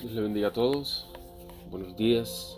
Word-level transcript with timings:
Dios 0.00 0.12
le 0.12 0.20
bendiga 0.20 0.48
a 0.48 0.52
todos. 0.52 1.06
Buenos 1.72 1.96
días. 1.96 2.56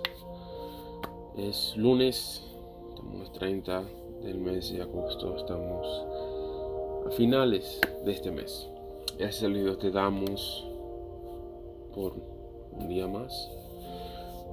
Es 1.39 1.75
lunes, 1.75 2.45
estamos 2.91 3.33
30 3.33 3.83
del 4.23 4.39
mes 4.41 4.71
de 4.71 4.83
agosto, 4.83 5.39
estamos 5.39 5.87
a 7.07 7.11
finales 7.13 7.81
de 8.05 8.13
este 8.13 8.31
mes. 8.31 8.69
Ese 9.19 9.49
video 9.49 9.79
te 9.79 9.91
damos 9.91 10.67
por 11.95 12.13
un 12.73 12.89
día 12.89 13.09
más. 13.09 13.51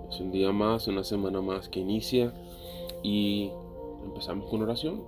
Es 0.09 0.21
un 0.21 0.31
día 0.31 0.53
más, 0.53 0.87
una 0.87 1.03
semana 1.03 1.41
más 1.41 1.67
que 1.67 1.81
inicia 1.81 2.31
y 3.03 3.51
empezamos 4.05 4.49
con 4.49 4.61
oración. 4.61 5.03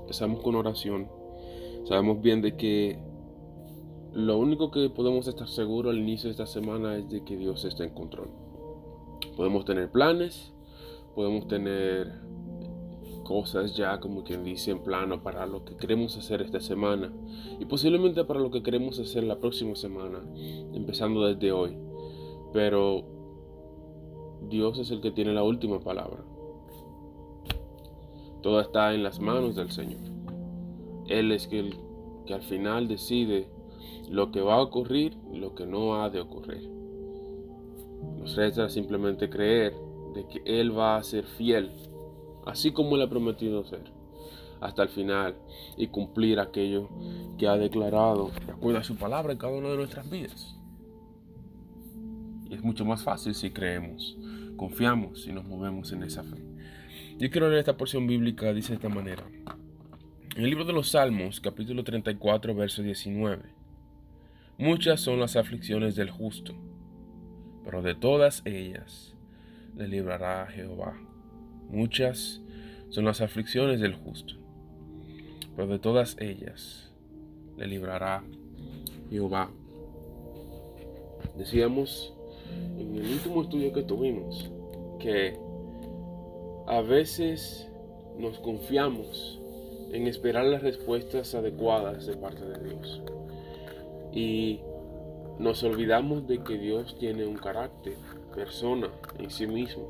Empezamos 0.00 0.40
con 0.40 0.54
oración. 0.54 1.10
Sabemos 1.84 2.22
bien 2.22 2.40
de 2.40 2.56
que 2.56 3.11
lo 4.14 4.38
único 4.38 4.70
que 4.70 4.90
podemos 4.90 5.26
estar 5.26 5.48
seguros 5.48 5.92
al 5.92 5.98
inicio 5.98 6.28
de 6.28 6.32
esta 6.32 6.46
semana 6.46 6.96
es 6.96 7.08
de 7.08 7.24
que 7.24 7.36
Dios 7.36 7.64
está 7.64 7.84
en 7.84 7.94
control. 7.94 8.28
Podemos 9.36 9.64
tener 9.64 9.90
planes, 9.90 10.52
podemos 11.14 11.48
tener 11.48 12.20
cosas 13.24 13.74
ya 13.74 14.00
como 14.00 14.24
quien 14.24 14.44
dice 14.44 14.72
en 14.72 14.82
plano 14.82 15.22
para 15.22 15.46
lo 15.46 15.64
que 15.64 15.76
queremos 15.76 16.16
hacer 16.18 16.42
esta 16.42 16.60
semana 16.60 17.12
y 17.58 17.64
posiblemente 17.64 18.24
para 18.24 18.40
lo 18.40 18.50
que 18.50 18.62
queremos 18.62 18.98
hacer 18.98 19.24
la 19.24 19.38
próxima 19.38 19.76
semana, 19.76 20.20
empezando 20.74 21.24
desde 21.26 21.52
hoy. 21.52 21.78
Pero 22.52 23.04
Dios 24.50 24.78
es 24.78 24.90
el 24.90 25.00
que 25.00 25.10
tiene 25.10 25.32
la 25.32 25.42
última 25.42 25.80
palabra. 25.80 26.22
Todo 28.42 28.60
está 28.60 28.92
en 28.92 29.02
las 29.02 29.20
manos 29.20 29.54
del 29.54 29.70
Señor. 29.70 30.00
Él 31.06 31.32
es 31.32 31.48
el 31.50 31.78
que 32.26 32.34
al 32.34 32.42
final 32.42 32.88
decide 32.88 33.48
lo 34.08 34.30
que 34.30 34.40
va 34.40 34.54
a 34.54 34.62
ocurrir 34.62 35.16
lo 35.32 35.54
que 35.54 35.66
no 35.66 36.02
ha 36.02 36.10
de 36.10 36.20
ocurrir. 36.20 36.68
Nos 38.18 38.36
resta 38.36 38.68
simplemente 38.68 39.30
creer 39.30 39.74
de 40.14 40.26
que 40.26 40.42
Él 40.44 40.76
va 40.76 40.96
a 40.96 41.02
ser 41.02 41.24
fiel, 41.24 41.70
así 42.46 42.72
como 42.72 42.96
Él 42.96 43.02
ha 43.02 43.08
prometido 43.08 43.64
ser, 43.64 43.84
hasta 44.60 44.82
el 44.82 44.88
final 44.88 45.34
y 45.76 45.88
cumplir 45.88 46.38
aquello 46.38 46.88
que 47.38 47.48
ha 47.48 47.56
declarado 47.56 48.30
de 48.46 48.52
acuerdo 48.52 48.78
a 48.78 48.84
su 48.84 48.96
palabra 48.96 49.32
en 49.32 49.38
cada 49.38 49.54
una 49.54 49.68
de 49.68 49.76
nuestras 49.76 50.08
vidas. 50.10 50.56
Y 52.48 52.54
es 52.54 52.62
mucho 52.62 52.84
más 52.84 53.02
fácil 53.02 53.34
si 53.34 53.50
creemos, 53.50 54.16
confiamos 54.56 55.26
y 55.26 55.32
nos 55.32 55.44
movemos 55.44 55.92
en 55.92 56.02
esa 56.02 56.22
fe. 56.22 56.36
Yo 57.18 57.30
quiero 57.30 57.48
leer 57.48 57.60
esta 57.60 57.76
porción 57.76 58.06
bíblica, 58.06 58.52
dice 58.52 58.70
de 58.70 58.76
esta 58.76 58.88
manera. 58.88 59.24
En 60.34 60.44
el 60.44 60.50
libro 60.50 60.64
de 60.64 60.72
los 60.72 60.90
Salmos, 60.90 61.40
capítulo 61.40 61.84
34, 61.84 62.54
verso 62.54 62.82
19. 62.82 63.61
Muchas 64.62 65.00
son 65.00 65.18
las 65.18 65.34
aflicciones 65.34 65.96
del 65.96 66.08
justo, 66.08 66.54
pero 67.64 67.82
de 67.82 67.96
todas 67.96 68.42
ellas 68.44 69.12
le 69.76 69.88
librará 69.88 70.46
Jehová. 70.46 70.96
Muchas 71.68 72.40
son 72.88 73.04
las 73.04 73.20
aflicciones 73.20 73.80
del 73.80 73.96
justo, 73.96 74.34
pero 75.56 75.66
de 75.66 75.80
todas 75.80 76.16
ellas 76.20 76.92
le 77.56 77.66
librará 77.66 78.22
Jehová. 79.10 79.50
Decíamos 81.36 82.14
en 82.78 82.94
el 82.94 83.14
último 83.14 83.42
estudio 83.42 83.72
que 83.72 83.82
tuvimos 83.82 84.48
que 85.00 85.36
a 86.68 86.80
veces 86.82 87.68
nos 88.16 88.38
confiamos 88.38 89.40
en 89.90 90.06
esperar 90.06 90.44
las 90.44 90.62
respuestas 90.62 91.34
adecuadas 91.34 92.06
de 92.06 92.16
parte 92.16 92.44
de 92.44 92.68
Dios. 92.68 93.02
Y 94.12 94.60
nos 95.38 95.62
olvidamos 95.62 96.26
de 96.26 96.38
que 96.38 96.58
Dios 96.58 96.96
tiene 96.98 97.24
un 97.26 97.36
carácter, 97.36 97.94
persona 98.34 98.88
en 99.18 99.30
sí 99.30 99.46
mismo. 99.46 99.88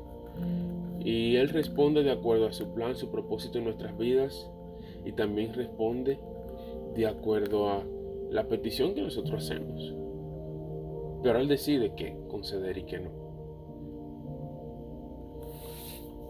Y 0.99 1.35
Él 1.35 1.49
responde 1.49 2.03
de 2.03 2.11
acuerdo 2.11 2.47
a 2.47 2.53
su 2.53 2.73
plan, 2.73 2.95
su 2.95 3.09
propósito 3.09 3.57
en 3.57 3.65
nuestras 3.65 3.97
vidas. 3.97 4.49
Y 5.05 5.11
también 5.11 5.53
responde 5.53 6.17
de 6.95 7.07
acuerdo 7.07 7.69
a 7.69 7.83
la 8.29 8.47
petición 8.47 8.93
que 8.93 9.01
nosotros 9.01 9.43
hacemos. 9.43 9.93
Pero 11.21 11.39
Él 11.39 11.47
decide 11.47 11.93
qué 11.95 12.17
conceder 12.29 12.77
y 12.77 12.83
qué 12.83 12.99
no. 12.99 13.11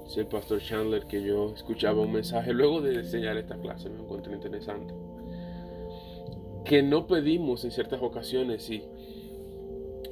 Si 0.08 0.20
el 0.20 0.28
pastor 0.28 0.60
Chandler 0.62 1.06
que 1.06 1.24
yo 1.24 1.54
escuchaba 1.56 2.02
un 2.02 2.12
mensaje 2.12 2.54
luego 2.54 2.82
de 2.82 2.96
enseñar 2.96 3.38
esta 3.38 3.58
clase, 3.58 3.90
me 3.90 4.02
encontré 4.02 4.34
interesante 4.34 4.94
que 6.66 6.82
no 6.82 7.08
pedimos 7.08 7.64
en 7.66 7.72
ciertas 7.72 8.02
ocasiones 8.02 8.70
y 8.70 8.84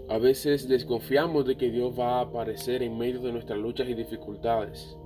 a 0.10 0.18
veces 0.18 0.68
desconfiamos 0.68 1.46
de 1.46 1.56
que 1.56 1.72
Dios 1.72 1.98
va 1.98 2.20
a 2.20 2.22
aparecer 2.22 2.84
en 2.84 2.98
medio 2.98 3.22
de 3.22 3.32
nuestras 3.32 3.58
luchas 3.58 3.88
y 3.88 3.94
dificultades 3.94 4.98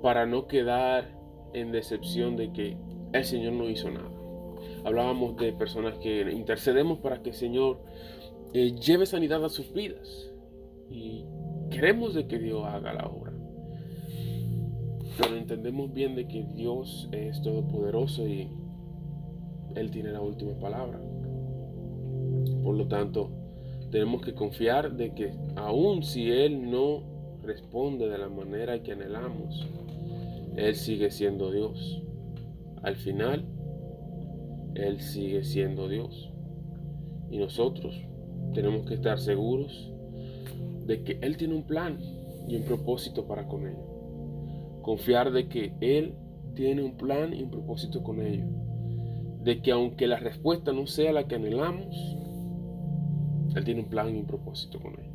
para 0.00 0.26
no 0.26 0.46
quedar 0.46 1.18
en 1.54 1.72
decepción 1.72 2.36
de 2.36 2.52
que 2.52 2.76
el 3.12 3.24
Señor 3.24 3.54
no 3.54 3.68
hizo 3.68 3.90
nada. 3.90 4.10
Hablábamos 4.84 5.36
de 5.36 5.52
personas 5.52 5.98
que 5.98 6.30
intercedemos 6.32 6.98
para 6.98 7.22
que 7.22 7.30
el 7.30 7.36
Señor 7.36 7.82
eh, 8.52 8.72
lleve 8.72 9.06
sanidad 9.06 9.44
a 9.44 9.48
sus 9.48 9.72
vidas 9.72 10.32
y 10.88 11.24
queremos 11.70 12.14
de 12.14 12.26
que 12.26 12.38
Dios 12.38 12.64
haga 12.64 12.92
la 12.92 13.06
obra. 13.06 13.32
Pero 15.18 15.36
entendemos 15.36 15.92
bien 15.92 16.14
de 16.14 16.26
que 16.26 16.44
Dios 16.54 17.08
es 17.12 17.42
todopoderoso 17.42 18.26
y 18.26 18.50
él 19.74 19.90
tiene 19.90 20.12
la 20.12 20.20
última 20.20 20.52
palabra. 20.58 21.00
Por 22.62 22.76
lo 22.76 22.86
tanto, 22.86 23.30
tenemos 23.90 24.22
que 24.22 24.34
confiar 24.34 24.96
de 24.96 25.12
que 25.14 25.32
aun 25.56 26.02
si 26.02 26.30
Él 26.30 26.70
no 26.70 27.02
responde 27.42 28.08
de 28.08 28.18
la 28.18 28.28
manera 28.28 28.82
que 28.82 28.92
anhelamos, 28.92 29.66
Él 30.56 30.74
sigue 30.76 31.10
siendo 31.10 31.50
Dios. 31.50 32.02
Al 32.82 32.96
final, 32.96 33.44
Él 34.74 35.00
sigue 35.00 35.44
siendo 35.44 35.88
Dios. 35.88 36.30
Y 37.30 37.38
nosotros 37.38 38.00
tenemos 38.54 38.86
que 38.86 38.94
estar 38.94 39.18
seguros 39.18 39.92
de 40.86 41.02
que 41.02 41.18
Él 41.20 41.36
tiene 41.36 41.54
un 41.54 41.64
plan 41.64 41.98
y 42.48 42.56
un 42.56 42.62
propósito 42.62 43.26
para 43.26 43.46
con 43.46 43.66
ello. 43.66 44.80
Confiar 44.82 45.32
de 45.32 45.48
que 45.48 45.74
Él 45.80 46.14
tiene 46.54 46.82
un 46.82 46.96
plan 46.96 47.32
y 47.34 47.42
un 47.42 47.50
propósito 47.50 48.02
con 48.02 48.20
ello 48.20 48.46
de 49.42 49.60
que 49.60 49.72
aunque 49.72 50.06
la 50.06 50.18
respuesta 50.18 50.72
no 50.72 50.86
sea 50.86 51.12
la 51.12 51.26
que 51.26 51.34
anhelamos, 51.34 52.16
Él 53.56 53.64
tiene 53.64 53.80
un 53.80 53.88
plan 53.88 54.14
y 54.14 54.18
un 54.18 54.26
propósito 54.26 54.80
con 54.80 54.94
él. 54.94 55.10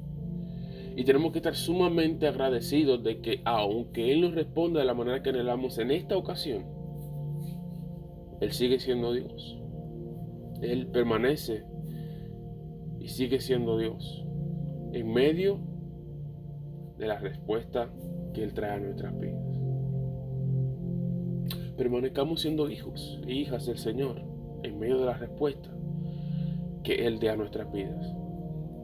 Y 0.98 1.04
tenemos 1.06 1.32
que 1.32 1.40
estar 1.40 1.56
sumamente 1.56 2.28
agradecidos 2.28 3.04
de 3.04 3.22
que 3.22 3.42
aunque 3.46 4.12
Él 4.12 4.22
nos 4.22 4.34
responda 4.34 4.80
de 4.80 4.86
la 4.86 4.94
manera 4.94 5.22
que 5.22 5.30
anhelamos 5.30 5.78
en 5.78 5.92
esta 5.92 6.18
ocasión, 6.18 6.66
Él 8.42 8.52
sigue 8.52 8.80
siendo 8.80 9.14
Dios. 9.14 9.62
Él 10.62 10.88
permanece 10.88 11.64
y 13.00 13.08
sigue 13.10 13.40
siendo 13.40 13.78
Dios 13.78 14.26
en 14.92 15.14
medio 15.14 15.60
de 16.98 17.08
la 17.08 17.20
respuesta 17.20 17.94
que 18.34 18.44
Él 18.44 18.54
trae 18.54 18.72
a 18.72 18.80
nuestras 18.80 19.18
vidas 19.20 19.47
permanezcamos 21.78 22.42
siendo 22.42 22.70
hijos 22.70 23.20
e 23.28 23.34
hijas 23.34 23.66
del 23.68 23.78
Señor 23.78 24.22
en 24.64 24.80
medio 24.80 24.98
de 25.00 25.06
la 25.06 25.18
respuesta 25.18 25.70
que 26.84 27.06
Él 27.06 27.20
dé 27.20 27.30
a 27.30 27.36
nuestras 27.36 27.72
vidas. 27.72 28.14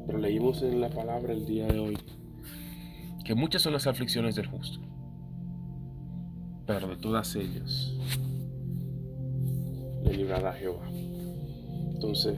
Pero 0.05 0.19
leímos 0.19 0.61
en 0.61 0.79
la 0.79 0.89
palabra 0.89 1.33
el 1.33 1.45
día 1.45 1.67
de 1.67 1.79
hoy 1.79 1.97
que 3.23 3.35
muchas 3.35 3.61
son 3.61 3.73
las 3.73 3.87
aflicciones 3.87 4.35
del 4.35 4.47
justo, 4.47 4.79
pero 6.67 6.89
de 6.89 6.97
todas 6.97 7.35
ellas 7.35 7.95
le 10.03 10.13
librará 10.13 10.51
Jehová. 10.53 10.85
Entonces, 11.93 12.37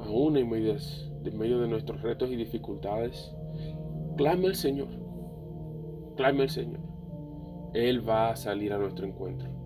aún 0.00 0.36
en 0.36 0.50
medio, 0.50 0.76
en 1.24 1.38
medio 1.38 1.60
de 1.60 1.68
nuestros 1.68 2.02
retos 2.02 2.28
y 2.30 2.36
dificultades, 2.36 3.32
clame 4.16 4.48
al 4.48 4.56
Señor, 4.56 4.88
clame 6.16 6.42
al 6.42 6.50
Señor. 6.50 6.80
Él 7.72 8.06
va 8.06 8.30
a 8.30 8.36
salir 8.36 8.72
a 8.72 8.78
nuestro 8.78 9.06
encuentro. 9.06 9.59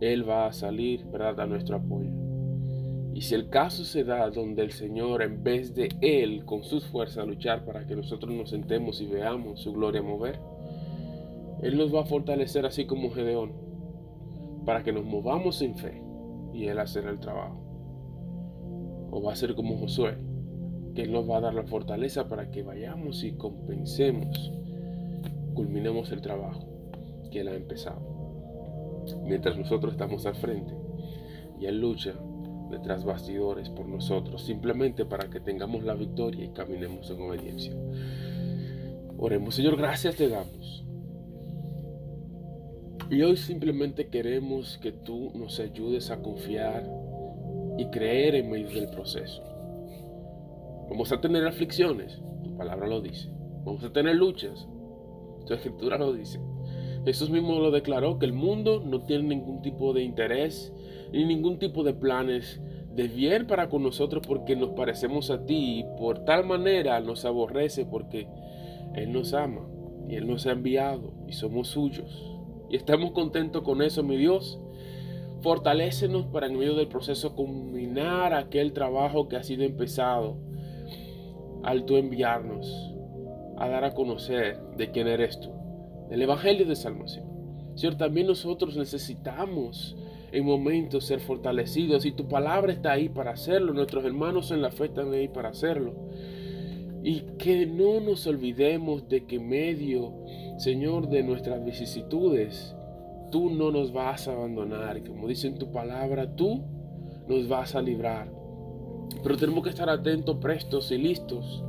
Él 0.00 0.28
va 0.28 0.46
a 0.46 0.52
salir, 0.52 1.04
¿verdad?, 1.06 1.40
a 1.40 1.46
nuestro 1.46 1.76
apoyo. 1.76 2.10
Y 3.12 3.22
si 3.22 3.34
el 3.34 3.50
caso 3.50 3.84
se 3.84 4.02
da 4.02 4.30
donde 4.30 4.62
el 4.62 4.72
Señor, 4.72 5.22
en 5.22 5.42
vez 5.42 5.74
de 5.74 5.90
Él, 6.00 6.44
con 6.46 6.62
sus 6.62 6.86
fuerzas, 6.86 7.26
luchar 7.26 7.64
para 7.66 7.86
que 7.86 7.94
nosotros 7.94 8.32
nos 8.34 8.50
sentemos 8.50 9.00
y 9.02 9.06
veamos 9.06 9.60
su 9.60 9.72
gloria 9.72 10.00
mover, 10.00 10.40
Él 11.60 11.76
nos 11.76 11.94
va 11.94 12.00
a 12.00 12.06
fortalecer 12.06 12.64
así 12.64 12.86
como 12.86 13.10
Gedeón, 13.10 13.52
para 14.64 14.82
que 14.82 14.92
nos 14.92 15.04
movamos 15.04 15.60
en 15.60 15.76
fe 15.76 16.02
y 16.54 16.66
Él 16.66 16.78
hacerá 16.78 17.10
el 17.10 17.20
trabajo. 17.20 17.60
O 19.10 19.22
va 19.22 19.32
a 19.32 19.36
ser 19.36 19.54
como 19.54 19.76
Josué, 19.76 20.16
que 20.94 21.02
Él 21.02 21.12
nos 21.12 21.28
va 21.28 21.38
a 21.38 21.42
dar 21.42 21.54
la 21.54 21.64
fortaleza 21.64 22.26
para 22.26 22.50
que 22.50 22.62
vayamos 22.62 23.22
y 23.22 23.32
compensemos, 23.32 24.50
culminemos 25.52 26.10
el 26.12 26.22
trabajo 26.22 26.66
que 27.30 27.40
Él 27.40 27.48
ha 27.48 27.54
empezado 27.54 28.19
mientras 29.24 29.56
nosotros 29.56 29.92
estamos 29.92 30.26
al 30.26 30.34
frente 30.34 30.74
y 31.58 31.66
Él 31.66 31.80
lucha 31.80 32.14
detrás 32.70 33.04
bastidores 33.04 33.68
por 33.68 33.86
nosotros, 33.86 34.42
simplemente 34.42 35.04
para 35.04 35.28
que 35.28 35.40
tengamos 35.40 35.84
la 35.84 35.94
victoria 35.94 36.44
y 36.44 36.50
caminemos 36.50 37.10
en 37.10 37.20
obediencia. 37.20 37.74
Oremos, 39.18 39.54
Señor, 39.54 39.76
gracias 39.76 40.16
te 40.16 40.28
damos. 40.28 40.84
Y 43.10 43.22
hoy 43.22 43.36
simplemente 43.36 44.08
queremos 44.08 44.78
que 44.78 44.92
tú 44.92 45.32
nos 45.34 45.58
ayudes 45.58 46.10
a 46.10 46.22
confiar 46.22 46.88
y 47.76 47.86
creer 47.86 48.36
en 48.36 48.50
medio 48.50 48.68
del 48.68 48.88
proceso. 48.88 49.42
Vamos 50.88 51.12
a 51.12 51.20
tener 51.20 51.46
aflicciones, 51.46 52.22
tu 52.42 52.56
palabra 52.56 52.86
lo 52.86 53.00
dice. 53.00 53.28
Vamos 53.64 53.82
a 53.84 53.92
tener 53.92 54.14
luchas, 54.14 54.66
tu 55.44 55.54
escritura 55.54 55.98
lo 55.98 56.12
dice. 56.12 56.40
Jesús 57.04 57.30
mismo 57.30 57.58
lo 57.58 57.70
declaró 57.70 58.18
que 58.18 58.26
el 58.26 58.32
mundo 58.32 58.82
no 58.84 59.02
tiene 59.02 59.24
ningún 59.24 59.62
tipo 59.62 59.92
de 59.92 60.02
interés 60.02 60.72
ni 61.12 61.24
ningún 61.24 61.58
tipo 61.58 61.82
de 61.82 61.94
planes 61.94 62.60
de 62.94 63.08
bien 63.08 63.46
para 63.46 63.68
con 63.68 63.82
nosotros 63.82 64.22
porque 64.26 64.56
nos 64.56 64.70
parecemos 64.70 65.30
a 65.30 65.44
ti 65.46 65.80
y 65.80 65.84
por 65.98 66.24
tal 66.24 66.44
manera 66.44 67.00
nos 67.00 67.24
aborrece 67.24 67.86
porque 67.86 68.28
Él 68.94 69.12
nos 69.12 69.32
ama 69.32 69.66
y 70.08 70.16
Él 70.16 70.26
nos 70.26 70.46
ha 70.46 70.52
enviado 70.52 71.12
y 71.26 71.32
somos 71.32 71.68
suyos. 71.68 72.26
Y 72.68 72.76
estamos 72.76 73.12
contentos 73.12 73.62
con 73.62 73.82
eso, 73.82 74.02
mi 74.02 74.16
Dios. 74.16 74.60
Fortalécenos 75.40 76.26
para 76.26 76.46
en 76.46 76.58
medio 76.58 76.74
del 76.74 76.88
proceso 76.88 77.34
culminar 77.34 78.34
aquel 78.34 78.72
trabajo 78.72 79.28
que 79.28 79.36
ha 79.36 79.42
sido 79.42 79.64
empezado 79.64 80.36
al 81.62 81.84
tú 81.84 81.96
enviarnos 81.96 82.94
a 83.56 83.68
dar 83.68 83.84
a 83.84 83.94
conocer 83.94 84.58
de 84.76 84.90
quién 84.90 85.06
eres 85.06 85.38
tú, 85.40 85.50
el 86.10 86.22
Evangelio 86.22 86.66
de 86.66 86.76
Salvación. 86.76 87.26
Señor, 87.74 87.96
también 87.96 88.26
nosotros 88.26 88.76
necesitamos 88.76 89.96
en 90.32 90.44
momentos 90.44 91.06
ser 91.06 91.20
fortalecidos 91.20 92.04
y 92.04 92.12
tu 92.12 92.28
palabra 92.28 92.72
está 92.72 92.92
ahí 92.92 93.08
para 93.08 93.32
hacerlo, 93.32 93.72
nuestros 93.72 94.04
hermanos 94.04 94.50
en 94.50 94.62
la 94.62 94.70
fe 94.70 94.86
están 94.86 95.12
ahí 95.12 95.28
para 95.28 95.50
hacerlo. 95.50 95.94
Y 97.02 97.22
que 97.38 97.66
no 97.66 98.00
nos 98.00 98.26
olvidemos 98.26 99.08
de 99.08 99.24
que 99.24 99.36
en 99.36 99.48
medio, 99.48 100.12
Señor, 100.58 101.08
de 101.08 101.22
nuestras 101.22 101.64
vicisitudes, 101.64 102.76
tú 103.30 103.50
no 103.50 103.70
nos 103.70 103.92
vas 103.92 104.28
a 104.28 104.32
abandonar. 104.32 105.02
Como 105.02 105.26
dice 105.26 105.46
en 105.46 105.58
tu 105.58 105.72
palabra, 105.72 106.36
tú 106.36 106.62
nos 107.26 107.48
vas 107.48 107.74
a 107.74 107.80
librar. 107.80 108.30
Pero 109.22 109.36
tenemos 109.36 109.64
que 109.64 109.70
estar 109.70 109.88
atentos, 109.88 110.36
prestos 110.36 110.90
y 110.92 110.98
listos 110.98 111.64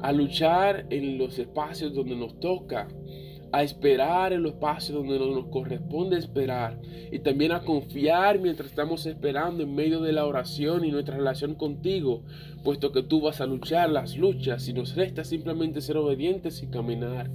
a 0.00 0.12
luchar 0.12 0.86
en 0.90 1.18
los 1.18 1.38
espacios 1.38 1.94
donde 1.94 2.14
nos 2.14 2.38
toca 2.38 2.86
a 3.52 3.62
esperar 3.62 4.32
en 4.32 4.42
los 4.42 4.54
espacios 4.54 4.96
donde 4.98 5.18
nos 5.18 5.46
corresponde 5.46 6.18
esperar 6.18 6.78
y 7.10 7.20
también 7.20 7.52
a 7.52 7.62
confiar 7.62 8.38
mientras 8.38 8.70
estamos 8.70 9.06
esperando 9.06 9.62
en 9.62 9.74
medio 9.74 10.00
de 10.00 10.12
la 10.12 10.26
oración 10.26 10.84
y 10.84 10.90
nuestra 10.90 11.16
relación 11.16 11.54
contigo, 11.54 12.22
puesto 12.64 12.92
que 12.92 13.02
tú 13.02 13.20
vas 13.20 13.40
a 13.40 13.46
luchar 13.46 13.90
las 13.90 14.16
luchas 14.16 14.68
y 14.68 14.72
nos 14.72 14.94
resta 14.96 15.24
simplemente 15.24 15.80
ser 15.80 15.96
obedientes 15.96 16.62
y 16.62 16.68
caminar 16.68 17.30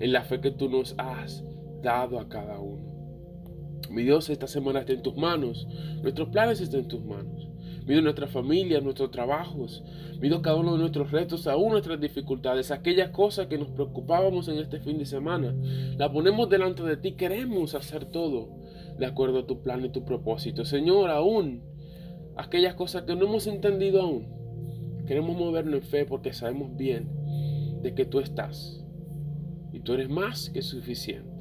en 0.00 0.12
la 0.12 0.22
fe 0.22 0.40
que 0.40 0.50
tú 0.50 0.68
nos 0.68 0.94
has 0.98 1.44
dado 1.82 2.18
a 2.18 2.28
cada 2.28 2.58
uno. 2.58 2.94
Mi 3.90 4.02
Dios, 4.02 4.30
esta 4.30 4.46
semana 4.46 4.80
está 4.80 4.92
en 4.92 5.02
tus 5.02 5.16
manos, 5.16 5.66
nuestros 6.02 6.28
planes 6.30 6.60
están 6.60 6.80
en 6.80 6.88
tus 6.88 7.04
manos. 7.04 7.53
Mido 7.86 8.00
nuestra 8.00 8.26
familia, 8.26 8.80
nuestros 8.80 9.10
trabajos, 9.10 9.84
mido 10.18 10.40
cada 10.40 10.56
uno 10.56 10.72
de 10.72 10.78
nuestros 10.78 11.10
retos, 11.10 11.46
aún 11.46 11.72
nuestras 11.72 12.00
dificultades, 12.00 12.70
aquellas 12.70 13.10
cosas 13.10 13.46
que 13.46 13.58
nos 13.58 13.68
preocupábamos 13.68 14.48
en 14.48 14.58
este 14.58 14.80
fin 14.80 14.98
de 14.98 15.04
semana. 15.04 15.54
La 15.98 16.10
ponemos 16.10 16.48
delante 16.48 16.82
de 16.82 16.96
ti, 16.96 17.12
queremos 17.12 17.74
hacer 17.74 18.06
todo 18.06 18.48
de 18.98 19.04
acuerdo 19.04 19.40
a 19.40 19.46
tu 19.46 19.60
plan 19.60 19.84
y 19.84 19.90
tu 19.90 20.04
propósito. 20.04 20.64
Señor, 20.64 21.10
aún 21.10 21.62
aquellas 22.36 22.74
cosas 22.74 23.02
que 23.02 23.14
no 23.16 23.26
hemos 23.26 23.46
entendido 23.46 24.00
aún, 24.00 25.04
queremos 25.06 25.36
movernos 25.36 25.74
en 25.74 25.82
fe 25.82 26.04
porque 26.06 26.32
sabemos 26.32 26.74
bien 26.76 27.10
de 27.82 27.94
que 27.94 28.06
tú 28.06 28.20
estás 28.20 28.82
y 29.72 29.80
tú 29.80 29.92
eres 29.92 30.08
más 30.08 30.48
que 30.48 30.62
suficiente. 30.62 31.33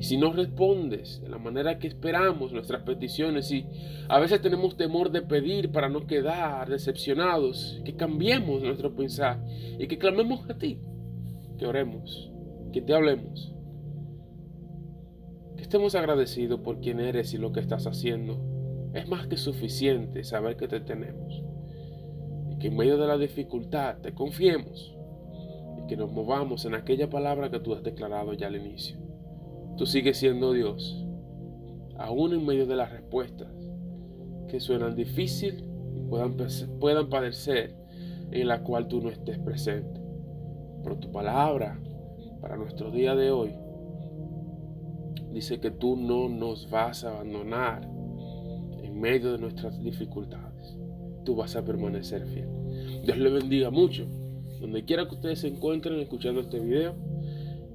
Y 0.00 0.04
si 0.04 0.16
no 0.16 0.32
respondes 0.32 1.20
de 1.20 1.28
la 1.28 1.36
manera 1.36 1.78
que 1.78 1.86
esperamos 1.86 2.54
nuestras 2.54 2.84
peticiones 2.84 3.52
y 3.52 3.66
a 4.08 4.18
veces 4.18 4.40
tenemos 4.40 4.78
temor 4.78 5.10
de 5.10 5.20
pedir 5.20 5.72
para 5.72 5.90
no 5.90 6.06
quedar 6.06 6.70
decepcionados, 6.70 7.82
que 7.84 7.96
cambiemos 7.96 8.62
nuestro 8.62 8.96
pensar 8.96 9.44
y 9.78 9.86
que 9.88 9.98
clamemos 9.98 10.48
a 10.48 10.56
ti, 10.56 10.80
que 11.58 11.66
oremos, 11.66 12.32
que 12.72 12.80
te 12.80 12.94
hablemos, 12.94 13.54
que 15.58 15.64
estemos 15.64 15.94
agradecidos 15.94 16.60
por 16.60 16.80
quien 16.80 16.98
eres 16.98 17.34
y 17.34 17.36
lo 17.36 17.52
que 17.52 17.60
estás 17.60 17.86
haciendo. 17.86 18.40
Es 18.94 19.06
más 19.06 19.26
que 19.26 19.36
suficiente 19.36 20.24
saber 20.24 20.56
que 20.56 20.66
te 20.66 20.80
tenemos 20.80 21.42
y 22.50 22.56
que 22.56 22.68
en 22.68 22.76
medio 22.78 22.96
de 22.96 23.06
la 23.06 23.18
dificultad 23.18 23.98
te 23.98 24.14
confiemos 24.14 24.96
y 25.76 25.86
que 25.88 25.98
nos 25.98 26.10
movamos 26.10 26.64
en 26.64 26.74
aquella 26.74 27.10
palabra 27.10 27.50
que 27.50 27.60
tú 27.60 27.74
has 27.74 27.82
declarado 27.82 28.32
ya 28.32 28.46
al 28.46 28.56
inicio. 28.56 29.09
Tú 29.80 29.86
sigues 29.86 30.18
siendo 30.18 30.52
Dios, 30.52 31.06
aún 31.96 32.34
en 32.34 32.44
medio 32.44 32.66
de 32.66 32.76
las 32.76 32.92
respuestas 32.92 33.48
que 34.46 34.60
suenan 34.60 34.94
difícil 34.94 35.64
y 35.94 36.02
puedan, 36.02 36.36
puedan 36.78 37.08
padecer 37.08 37.74
en 38.30 38.46
la 38.46 38.62
cual 38.62 38.88
tú 38.88 39.00
no 39.00 39.08
estés 39.08 39.38
presente. 39.38 39.98
Pero 40.82 40.98
tu 40.98 41.10
palabra 41.10 41.80
para 42.42 42.58
nuestro 42.58 42.90
día 42.90 43.14
de 43.14 43.30
hoy 43.30 43.54
dice 45.32 45.60
que 45.60 45.70
tú 45.70 45.96
no 45.96 46.28
nos 46.28 46.68
vas 46.68 47.02
a 47.04 47.12
abandonar 47.12 47.90
en 48.82 49.00
medio 49.00 49.32
de 49.32 49.38
nuestras 49.38 49.82
dificultades. 49.82 50.76
Tú 51.24 51.36
vas 51.36 51.56
a 51.56 51.64
permanecer 51.64 52.26
fiel. 52.26 52.50
Dios 53.02 53.16
le 53.16 53.30
bendiga 53.30 53.70
mucho. 53.70 54.04
Donde 54.60 54.84
quiera 54.84 55.08
que 55.08 55.14
ustedes 55.14 55.38
se 55.38 55.48
encuentren 55.48 55.98
escuchando 56.00 56.42
este 56.42 56.60
video 56.60 56.94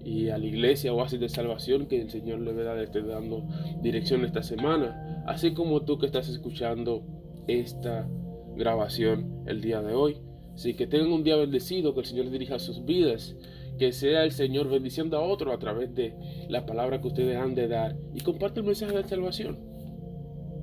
y 0.06 0.30
a 0.30 0.38
la 0.38 0.46
iglesia 0.46 0.94
Oasis 0.94 1.20
de 1.20 1.30
Salvación 1.30 1.88
que 1.88 2.00
el 2.00 2.12
Señor 2.12 2.40
le 2.40 2.54
va 2.54 2.80
esté 2.82 3.02
dando 3.02 3.44
dirección 3.82 4.24
esta 4.24 4.44
semana, 4.44 5.24
así 5.26 5.54
como 5.54 5.82
tú 5.82 5.98
que 5.98 6.06
estás 6.06 6.30
escuchando 6.30 7.04
esta 7.48 8.08
grabación 8.56 9.44
el 9.48 9.62
día 9.62 9.82
de 9.82 9.96
hoy. 9.96 10.18
Así 10.54 10.76
que 10.76 10.86
tengan 10.86 11.12
un 11.12 11.24
día 11.24 11.36
bendecido, 11.36 11.96
que 11.96 12.02
el 12.02 12.06
Señor 12.06 12.30
dirija 12.30 12.60
sus 12.60 12.86
vidas, 12.86 13.36
que 13.80 13.92
sea 13.92 14.24
el 14.24 14.32
Señor 14.32 14.70
bendiciendo 14.70 15.18
a 15.18 15.22
otro 15.22 15.52
a 15.52 15.58
través 15.58 15.94
de 15.96 16.14
la 16.50 16.68
palabra 16.68 17.02
que 17.02 17.08
ustedes 17.08 17.36
han 17.36 17.56
de 17.56 17.68
dar 17.68 17.98
y 18.14 18.22
comparte 18.22 18.60
el 18.60 18.68
mensaje 18.68 18.96
de 18.96 19.04
salvación. 19.04 19.58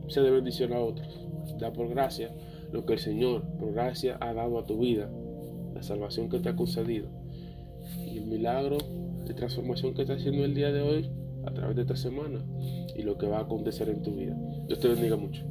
Sea 0.07 0.23
de 0.23 0.31
bendición 0.31 0.73
a 0.73 0.79
otros. 0.79 1.21
Da 1.59 1.73
por 1.73 1.89
gracia 1.89 2.33
lo 2.71 2.87
que 2.87 2.93
el 2.93 3.01
Señor 3.01 3.43
por 3.59 3.73
gracia 3.73 4.17
ha 4.21 4.33
dado 4.33 4.61
a 4.61 4.65
tu 4.65 4.79
vida, 4.79 5.11
la 5.75 5.83
salvación 5.83 6.31
que 6.31 6.39
te 6.39 6.49
ha 6.49 6.57
concedido 6.57 7.11
y 8.07 8.19
el 8.19 8.27
milagro 8.27 8.79
de 9.25 9.35
transformación 9.35 9.95
que 9.95 10.03
está 10.03 10.15
haciendo 10.15 10.45
el 10.45 10.55
día 10.55 10.73
de 10.73 10.81
hoy 10.81 11.11
a 11.47 11.53
través 11.53 11.77
de 11.77 11.83
esta 11.83 11.97
semana 11.97 12.45
y 12.97 13.03
lo 13.03 13.19
que 13.19 13.27
va 13.27 13.39
a 13.39 13.43
acontecer 13.43 13.89
en 13.89 14.03
tu 14.03 14.15
vida. 14.15 14.37
Dios 14.67 14.81
te 14.81 14.89
bendiga 14.89 15.17
mucho. 15.17 15.45